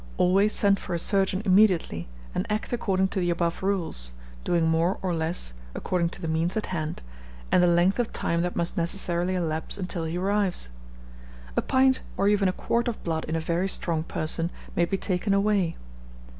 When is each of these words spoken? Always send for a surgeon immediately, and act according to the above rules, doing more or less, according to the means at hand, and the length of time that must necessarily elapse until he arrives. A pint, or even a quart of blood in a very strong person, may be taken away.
Always 0.17 0.51
send 0.51 0.79
for 0.79 0.95
a 0.95 0.97
surgeon 0.97 1.43
immediately, 1.45 2.07
and 2.33 2.51
act 2.51 2.73
according 2.73 3.09
to 3.09 3.19
the 3.19 3.29
above 3.29 3.61
rules, 3.61 4.13
doing 4.43 4.67
more 4.67 4.97
or 5.03 5.13
less, 5.13 5.53
according 5.75 6.09
to 6.09 6.21
the 6.23 6.27
means 6.27 6.57
at 6.57 6.65
hand, 6.73 7.03
and 7.51 7.61
the 7.61 7.67
length 7.67 7.99
of 7.99 8.11
time 8.11 8.41
that 8.41 8.55
must 8.55 8.75
necessarily 8.75 9.35
elapse 9.35 9.77
until 9.77 10.05
he 10.05 10.17
arrives. 10.17 10.69
A 11.55 11.61
pint, 11.61 12.01
or 12.17 12.27
even 12.27 12.49
a 12.49 12.51
quart 12.51 12.87
of 12.87 13.03
blood 13.03 13.25
in 13.25 13.35
a 13.35 13.39
very 13.39 13.67
strong 13.67 14.01
person, 14.01 14.49
may 14.75 14.85
be 14.85 14.97
taken 14.97 15.35
away. 15.35 15.77